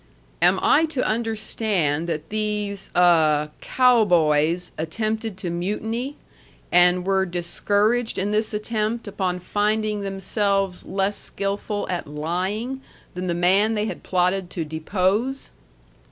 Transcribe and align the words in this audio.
"Am 0.41 0.57
I 0.63 0.85
to 0.85 1.07
understand 1.07 2.07
that 2.09 2.29
these 2.29 2.89
a 2.95 3.51
cow 3.61 4.03
boys 4.03 4.71
attempted 4.75 5.37
to 5.37 5.51
mutiny, 5.51 6.15
and 6.71 7.05
were 7.05 7.23
discouraged 7.23 8.17
in 8.17 8.31
this 8.31 8.51
attempt 8.51 9.07
upon 9.07 9.37
finding 9.37 10.01
themselves 10.01 10.87
less 10.87 11.17
skilful 11.17 11.87
at 11.87 12.07
lying 12.07 12.81
than 13.13 13.27
the 13.27 13.35
man 13.35 13.75
they 13.75 13.85
had 13.85 14.01
plotted 14.01 14.49
to 14.49 14.65
depose?" 14.65 15.51